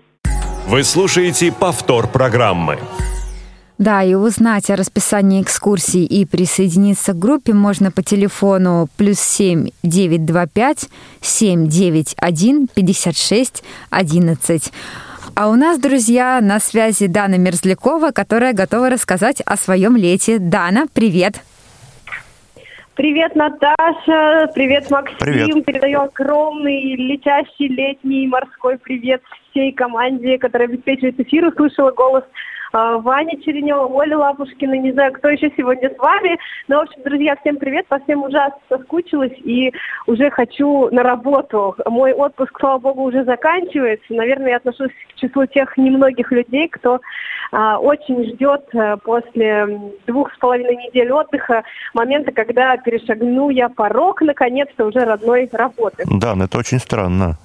[0.68, 2.78] Вы слушаете повтор программы.
[3.82, 9.70] Да, и узнать о расписании экскурсий и присоединиться к группе можно по телефону плюс семь
[9.82, 10.88] девять два пять
[11.20, 14.72] семь девять один пятьдесят шесть одиннадцать.
[15.34, 20.38] А у нас, друзья, на связи Дана Мерзлякова, которая готова рассказать о своем лете.
[20.38, 21.41] Дана, привет!
[22.94, 24.52] Привет, Наташа!
[24.54, 25.17] Привет, Максим!
[25.17, 25.65] Привет.
[25.65, 31.48] Передаю огромный летящий летний морской привет всей команде, которая обеспечивает эфир.
[31.48, 32.24] Услышала голос
[32.74, 36.38] Ваня Черенева, Оля Лапушкина, не знаю, кто еще сегодня с вами.
[36.68, 39.74] Но, в общем, друзья, всем привет, по всем ужасно соскучилась и
[40.08, 41.76] уже хочу на работу.
[41.86, 44.06] Мой отпуск, слава богу, уже заканчивается.
[44.10, 47.02] Наверное, я отношусь к числу тех немногих людей, кто
[47.52, 49.68] а, очень ждет а, после
[50.08, 56.04] двух с половиной недель отдыха момента, когда перешагну я порог, наконец-то, уже родной работы.
[56.06, 57.38] Да, но это очень странно.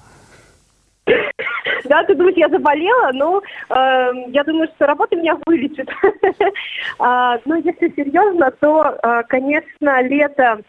[1.85, 5.89] Да, ты думаешь, я заболела, но э, я думаю, что работа меня вылечит.
[6.99, 10.59] а, но если серьезно, то, э, конечно, лето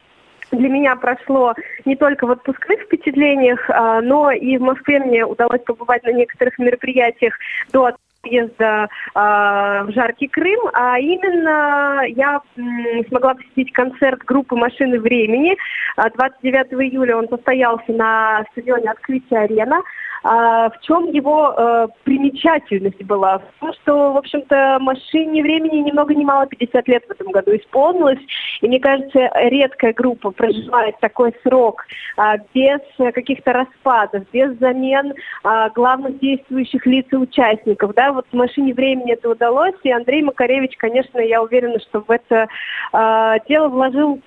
[0.50, 5.60] для меня прошло не только в отпускных впечатлениях, а, но и в Москве мне удалось
[5.62, 7.34] побывать на некоторых мероприятиях
[7.72, 7.92] до
[8.22, 15.56] отъезда а, в жаркий Крым, а именно я м, смогла посетить концерт группы «Машины времени».
[15.96, 19.82] 29 июля он состоялся на стадионе «Открытие арена».
[20.22, 23.38] А, в чем его э, примечательность была?
[23.38, 27.30] В том, что, в общем-то, машине времени ни много ни мало 50 лет в этом
[27.30, 28.18] году исполнилось.
[28.60, 31.84] И мне кажется, редкая группа проживает такой срок
[32.16, 32.80] а, без
[33.14, 35.14] каких-то распадов, без замен
[35.44, 37.94] а, главных действующих лиц и участников.
[37.94, 39.76] Да, вот в машине времени это удалось.
[39.84, 42.48] И Андрей Макаревич, конечно, я уверена, что в это
[42.92, 44.20] а, дело вложил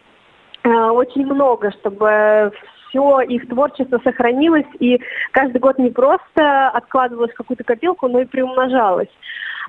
[0.63, 2.51] а, очень много, чтобы
[2.91, 4.99] все их творчество сохранилось, и
[5.31, 9.09] каждый год не просто откладывалось в какую-то копилку, но и приумножалось.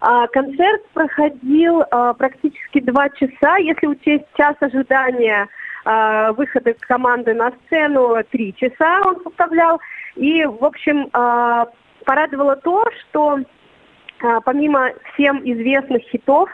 [0.00, 5.48] А, концерт проходил а, практически два часа, если учесть час ожидания
[5.84, 9.80] а, выхода команды на сцену, три часа он составлял.
[10.16, 11.08] И, в общем,
[12.04, 13.38] порадовало то, что
[14.44, 16.50] помимо всем известных хитов,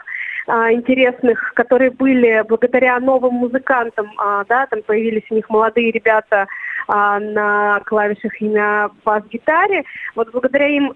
[0.47, 6.47] а, интересных, которые были благодаря новым музыкантам, а, да, там появились у них молодые ребята
[6.87, 9.83] а, на клавишах и на бас-гитаре.
[10.15, 10.93] Вот благодаря им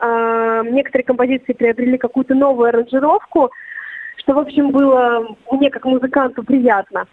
[0.74, 3.52] некоторые композиции приобрели какую-то новую аранжировку,
[4.18, 7.06] что, в общем, было мне как музыканту приятно.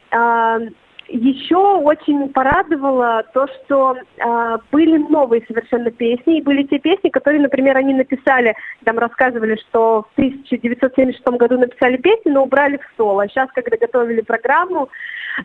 [1.10, 7.42] Еще очень порадовало то, что э, были новые совершенно песни, и были те песни, которые,
[7.42, 8.54] например, они написали,
[8.84, 13.26] там рассказывали, что в 1976 году написали песни, но убрали в соло.
[13.28, 14.88] Сейчас, когда готовили программу,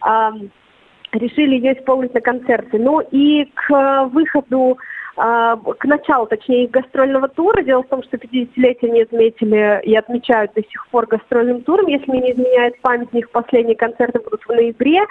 [0.05, 0.29] э,
[1.13, 2.77] решили ее исполнить на концерте.
[2.77, 4.77] Ну и к выходу
[5.15, 7.61] к началу, точнее, их гастрольного тура.
[7.61, 11.87] Дело в том, что 50-летие они отметили и отмечают до сих пор гастрольным туром.
[11.87, 15.05] Если мне не изменяет память, у них последние концерты будут в ноябре.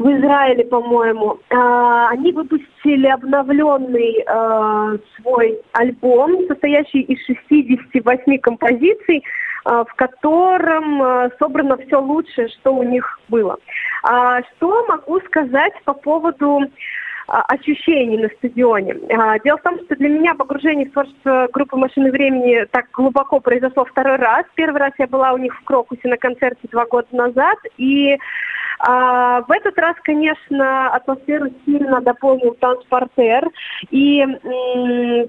[0.00, 1.38] В Израиле, по-моему.
[1.50, 9.22] А, они выпустили обновленный а, свой альбом, состоящий из 68 композиций,
[9.66, 13.58] а, в котором собрано все лучшее, что у них было.
[14.02, 16.60] Что могу сказать по поводу
[17.26, 18.96] ощущений на стадионе.
[19.44, 23.84] Дело в том, что для меня погружение в творчество группы «Машины времени» так глубоко произошло
[23.84, 24.46] второй раз.
[24.56, 28.18] Первый раз я была у них в Крокусе на концерте два года назад, и
[28.82, 33.46] а, в этот раз, конечно, атмосферу сильно дополнил транспортер.
[33.90, 34.24] И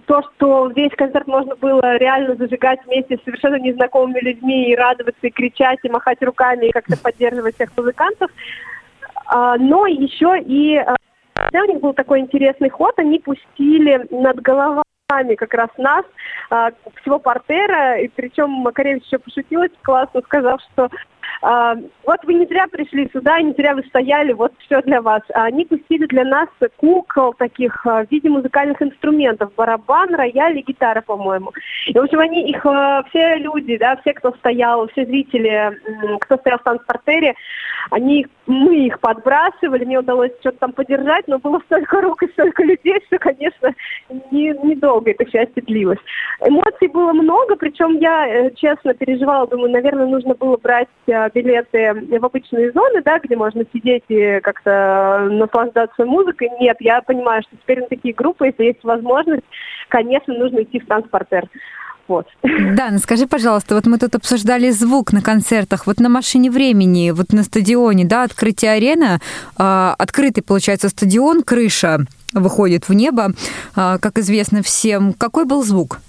[0.06, 5.28] то, что весь концерт можно было реально зажигать вместе с совершенно незнакомыми людьми и радоваться,
[5.28, 8.32] и кричать, и махать руками, и как-то поддерживать всех музыкантов.
[9.26, 10.96] А, но еще и а,
[11.54, 14.84] у них был такой интересный ход, они пустили над головой
[15.38, 16.06] как раз нас,
[16.50, 16.72] а,
[17.02, 20.90] всего портера, и причем Макаревич еще пошутил классно, сказав, что
[21.42, 21.76] а,
[22.06, 25.22] вот вы не зря пришли сюда, не зря вы стояли, вот все для вас.
[25.34, 30.62] А они пустили для нас кукол таких а, в виде музыкальных инструментов, барабан, рояль и
[30.62, 31.52] гитара, по-моему.
[31.88, 35.80] И, в общем, они их, а, все люди, да, все, кто стоял, все зрители,
[36.22, 37.36] кто стоял в транспортере,
[37.90, 42.64] они, мы их подбрасывали, мне удалось что-то там подержать, но было столько рук и столько
[42.64, 43.74] людей, что, конечно,
[44.32, 46.00] не, недолго это счастье длилось.
[46.46, 50.90] Эмоций было много, причем я, э, честно, переживала, думаю, наверное, нужно было брать
[51.30, 56.50] билеты в обычные зоны, да, где можно сидеть и как-то наслаждаться музыкой.
[56.60, 59.44] Нет, я понимаю, что теперь на такие группы, если есть возможность,
[59.90, 61.48] конечно, нужно идти в транспортер.
[62.08, 62.28] Вот.
[62.44, 67.12] Да, ну скажи, пожалуйста, вот мы тут обсуждали звук на концертах, вот на машине времени,
[67.12, 69.20] вот на стадионе, да, открытие арены,
[69.58, 72.00] э, открытый, получается, стадион, крыша
[72.34, 75.14] выходит в небо, э, как известно всем.
[75.14, 76.00] Какой был звук?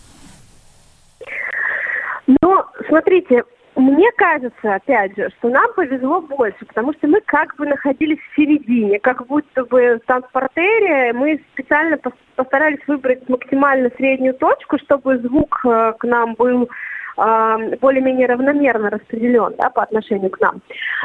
[2.26, 3.44] Ну, смотрите,
[3.74, 8.36] мне кажется, опять же, что нам повезло больше, потому что мы как бы находились в
[8.36, 11.98] середине, как будто бы в транспортере мы специально
[12.36, 16.68] постарались выбрать максимально среднюю точку, чтобы звук э, к нам был
[17.16, 20.60] э, более-менее равномерно распределен да, по отношению к нам.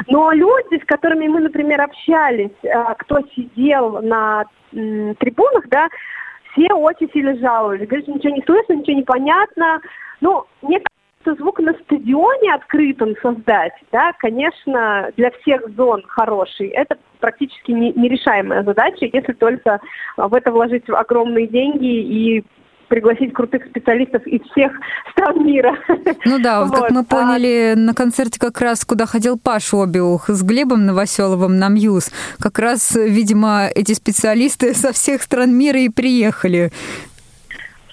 [0.06, 5.88] Но люди, с которыми мы, например, общались, э, кто сидел на трибунах, да,
[6.52, 7.88] все очень сильно жаловались.
[7.88, 9.80] Говорят, ничего не слышно, ничего не понятно.
[10.20, 10.87] Ну, мне что
[11.36, 16.68] звук на стадионе открытом создать, да, конечно, для всех зон хороший.
[16.68, 19.80] Это практически нерешаемая задача, если только
[20.16, 22.44] в это вложить огромные деньги и
[22.88, 24.72] пригласить крутых специалистов из всех
[25.12, 25.76] стран мира.
[26.24, 26.74] Ну да, вот.
[26.74, 31.58] как мы а поняли, на концерте как раз, куда ходил Паша Обиух с Глебом Новоселовым
[31.58, 32.10] на Мьюз,
[32.40, 36.72] как раз, видимо, эти специалисты со всех стран мира и приехали.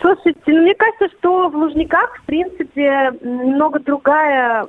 [0.02, 4.68] Слушайте, ну, мне кажется, что в Лужниках, в принципе, немного другая,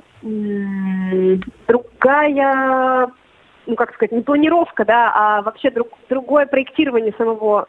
[1.67, 3.11] другая,
[3.65, 7.67] ну, как сказать, не планировка, да, а вообще друг, другое проектирование самого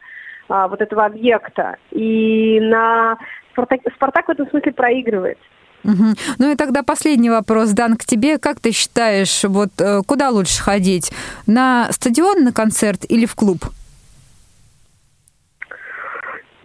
[0.48, 1.76] а, вот этого объекта.
[1.90, 3.18] И на
[3.52, 5.38] Спартак, Спартак в этом смысле проигрывает.
[5.84, 6.04] Угу.
[6.38, 8.38] Ну и тогда последний вопрос, Дан, к тебе.
[8.38, 11.12] Как ты считаешь, вот э, куда лучше ходить?
[11.46, 13.58] На стадион, на концерт или в клуб?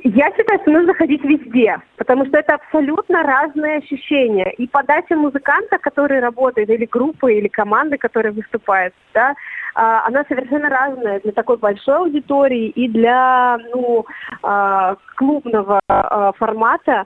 [0.06, 4.51] Я считаю, что нужно ходить везде, потому что это абсолютно разные ощущения.
[4.58, 9.34] И подача музыканта, который работает, или группы, или команды, которые выступают, да,
[9.76, 14.05] она совершенно разная для такой большой аудитории и для ну,
[14.41, 17.05] а, клубного а, формата.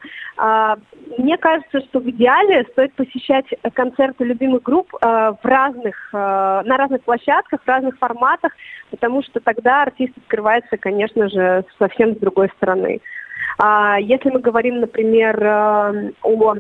[1.18, 7.61] Мне кажется, что в идеале стоит посещать концерты любимых групп в разных, на разных площадках,
[7.63, 8.51] в разных форматах,
[8.91, 13.01] потому что тогда артист открывается, конечно же, совсем с другой стороны.
[13.99, 16.55] Если мы говорим, например, о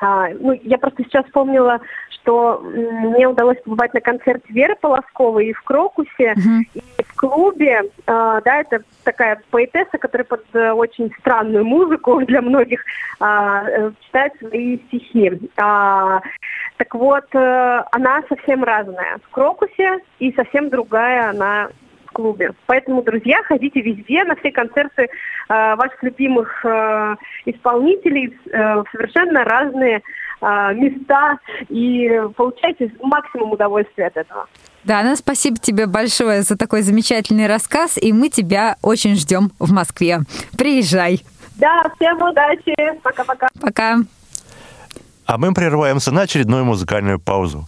[0.00, 1.80] а, ну, я просто сейчас вспомнила,
[2.24, 6.62] что мне удалось побывать на концерте Веры Полосковой и в Крокусе, uh-huh.
[6.74, 7.82] и в клубе.
[8.06, 12.82] А, да, это такая поэтесса, которая под э, очень странную музыку для многих
[13.20, 15.50] а, э, читает свои стихи.
[15.58, 16.20] А,
[16.78, 21.68] так вот, а, она совсем разная в Крокусе и совсем другая она
[22.14, 22.52] клубе.
[22.66, 25.08] Поэтому, друзья, ходите везде, на все концерты э,
[25.48, 30.00] ваших любимых э, исполнителей э, совершенно разные э,
[30.74, 31.38] места
[31.68, 34.46] и получайте максимум удовольствия от этого.
[34.84, 39.72] Да, ну спасибо тебе большое за такой замечательный рассказ, и мы тебя очень ждем в
[39.72, 40.20] Москве.
[40.58, 41.22] Приезжай.
[41.56, 42.74] Да, всем удачи.
[43.02, 43.48] Пока-пока.
[43.60, 43.98] Пока.
[45.26, 47.66] А мы прерываемся на очередную музыкальную паузу.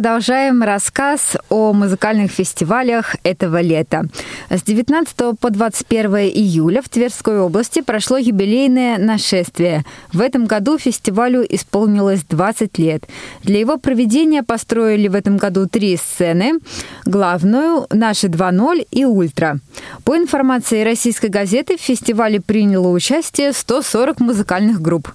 [0.00, 4.06] Продолжаем рассказ о музыкальных фестивалях этого лета.
[4.48, 9.84] С 19 по 21 июля в Тверской области прошло юбилейное нашествие.
[10.14, 13.04] В этом году фестивалю исполнилось 20 лет.
[13.42, 16.60] Для его проведения построили в этом году три сцены.
[17.04, 19.58] Главную, «Наши 2.0» и «Ультра».
[20.04, 25.10] По информации российской газеты, в фестивале приняло участие 140 музыкальных групп.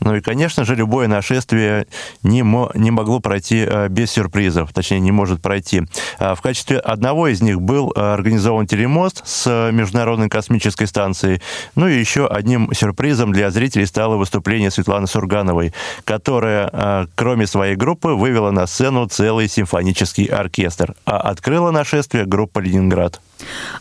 [0.00, 1.86] Ну и, конечно же, любое нашествие
[2.22, 5.82] не, мо- не могло пройти э, без сюрпризов, точнее, не может пройти.
[6.18, 11.42] А В качестве одного из них был э, организован телемост с Международной космической станцией.
[11.74, 15.74] Ну и еще одним сюрпризом для зрителей стало выступление Светланы Сургановой,
[16.04, 22.58] которая, э, кроме своей группы, вывела на сцену целый симфонический оркестр, а открыла нашествие группа
[22.60, 23.20] «Ленинград».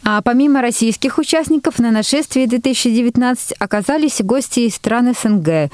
[0.03, 5.71] А помимо российских участников на нашествии 2019 оказались гости из стран СНГ.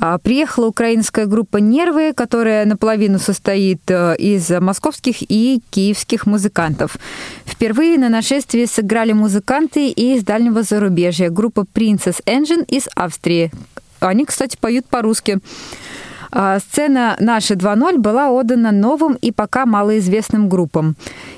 [0.00, 6.96] А, Приехала украинская группа «Нервы», которая наполовину состоит э, из московских и киевских музыкантов.
[7.46, 11.30] Впервые на нашествии сыграли музыканты из дальнего зарубежья.
[11.30, 13.52] Группа Princess Angine из Австрии.
[14.00, 15.38] Они, кстати, поют по-русски.
[16.36, 20.96] А, Сцена «Наши 2.0» была отдана новым и пока малоизвестным группам.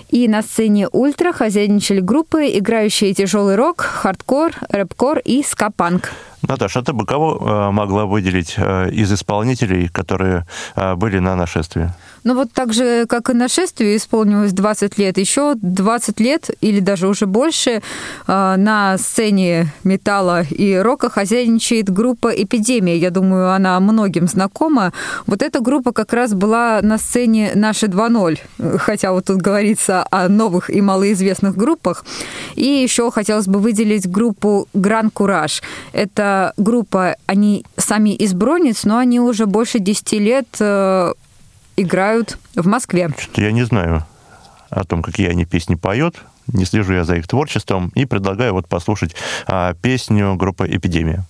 [0.09, 6.12] И на сцене «Ультра» хозяйничали группы, играющие тяжелый рок, хардкор, рэпкор и скапанк.
[6.49, 11.36] Наташа, а ты бы кого э, могла выделить э, из исполнителей, которые э, были на
[11.36, 11.92] нашествии?
[12.26, 17.06] Ну вот так же, как и нашествию исполнилось 20 лет, еще 20 лет или даже
[17.06, 17.80] уже больше э,
[18.26, 22.96] на сцене металла и рока хозяйничает группа «Эпидемия».
[22.96, 24.92] Я думаю, она многим знакома.
[25.28, 30.28] Вот эта группа как раз была на сцене «Наши 2.0», хотя вот тут говорится о
[30.28, 32.04] новых и малоизвестных группах.
[32.56, 35.62] И еще хотелось бы выделить группу «Гран Кураж».
[35.92, 41.12] Это группа, они сами из Бронниц, но они уже больше 10 лет э,
[41.76, 43.10] играют в Москве.
[43.18, 44.06] Что-то я не знаю
[44.70, 46.16] о том, какие они песни поют.
[46.46, 49.14] Не слежу я за их творчеством и предлагаю вот послушать
[49.46, 51.24] а, песню группы «Эпидемия».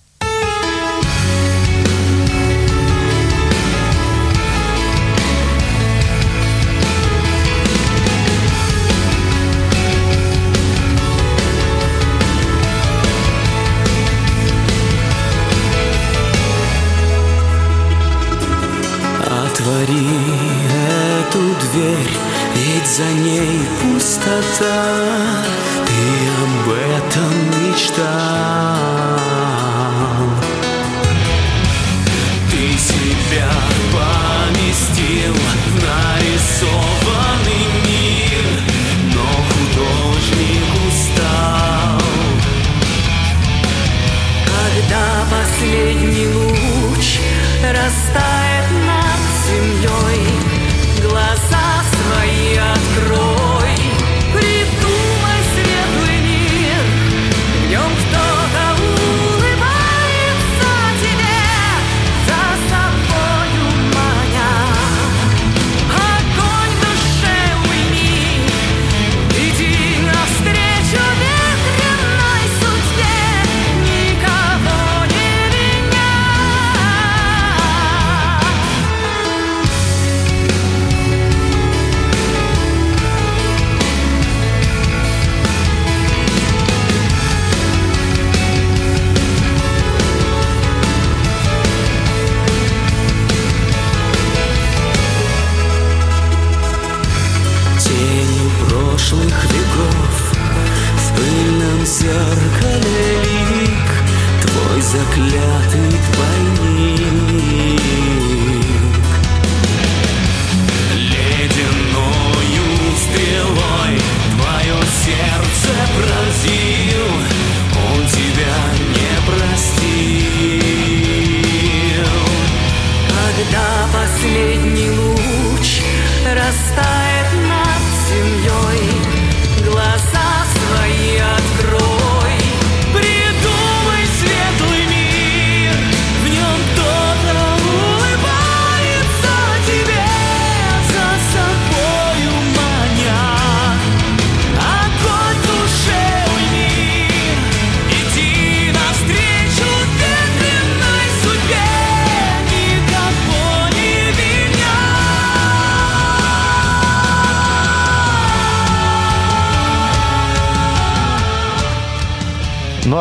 [19.59, 20.07] Отвори
[21.19, 22.13] эту дверь,
[22.53, 24.85] ведь за ней пустота.
[25.87, 25.97] Ты
[26.43, 27.33] об этом
[27.65, 28.05] мечтал.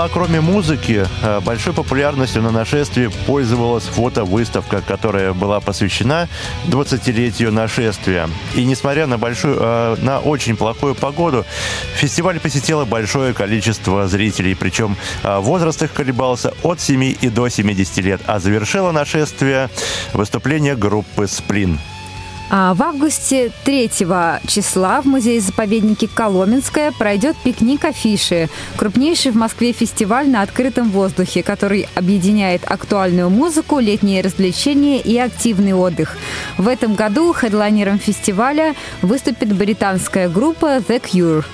[0.07, 6.29] А кроме музыки, э, большой популярностью на нашествии пользовалась фотовыставка, которая была посвящена
[6.69, 8.29] 20-летию нашествия.
[8.55, 11.45] И несмотря на большую, э, на очень плохую погоду,
[11.97, 17.99] фестиваль посетило большое количество зрителей, причем э, возраст их колебался от 7 и до 70
[17.99, 19.71] лет, а завершило нашествие
[20.13, 21.81] выступление группы «Сплин».
[22.49, 23.90] А в августе 3
[24.47, 31.88] числа в музее-заповеднике Коломенское пройдет пикник афиши, крупнейший в Москве фестиваль на открытом воздухе, который
[31.97, 36.16] объединяет актуальную музыку, летние развлечения и активный отдых.
[36.57, 41.44] В этом году хедлайнером фестиваля выступит британская группа The Cure.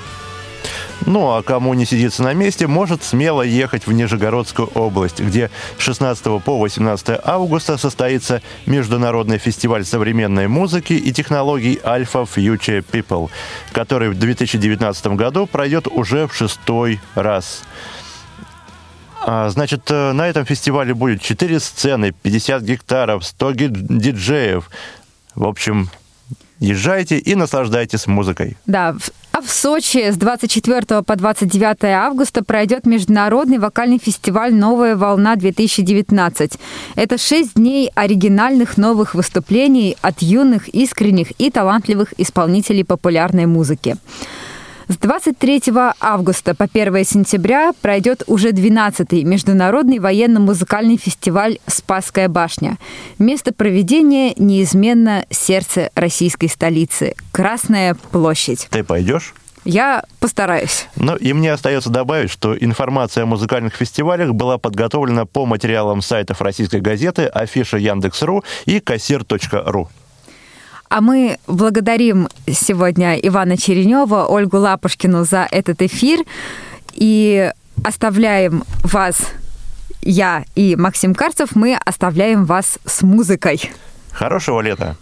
[1.05, 6.43] Ну, а кому не сидится на месте, может смело ехать в Нижегородскую область, где 16
[6.45, 13.31] по 18 августа состоится Международный фестиваль современной музыки и технологий Alpha Future People,
[13.73, 17.63] который в 2019 году пройдет уже в шестой раз.
[19.25, 24.71] А, Значит, э, на этом фестивале будет 4 сцены, 50 гектаров, 100 ги- диджеев.
[25.35, 25.89] В общем,
[26.61, 28.57] езжайте и наслаждайтесь музыкой.
[28.67, 28.95] Да,
[29.45, 36.59] в- Сочи с 24 по 29 августа пройдет международный вокальный фестиваль «Новая волна-2019».
[36.97, 43.97] Это шесть дней оригинальных новых выступлений от юных, искренних и талантливых исполнителей популярной музыки.
[44.89, 45.63] С 23
[46.01, 52.79] августа по 1 сентября пройдет уже 12-й международный военно-музыкальный фестиваль «Спасская башня».
[53.19, 58.69] Место проведения неизменно сердце российской столицы– Красная площадь.
[58.71, 59.35] Ты пойдешь?
[59.65, 60.87] Я постараюсь.
[60.97, 66.43] Ну и мне остается добавить, что информация о музыкальных фестивалях была подготовлена по материалам сайтов
[66.43, 69.89] российской газеты, афиша Яндекс.ру и кассир.ру.
[70.95, 76.21] А мы благодарим сегодня Ивана Черенева, Ольгу Лапушкину за этот эфир
[76.93, 77.51] и
[77.83, 79.17] оставляем вас,
[80.03, 83.73] я и Максим Карцев, мы оставляем вас с музыкой.
[84.11, 84.99] Хорошего лета!